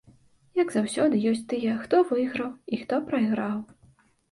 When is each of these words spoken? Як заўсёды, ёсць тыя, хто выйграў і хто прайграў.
Як 0.61 0.71
заўсёды, 0.75 1.19
ёсць 1.33 1.43
тыя, 1.51 1.77
хто 1.83 1.95
выйграў 2.13 2.51
і 2.73 2.83
хто 2.83 3.03
прайграў. 3.13 3.57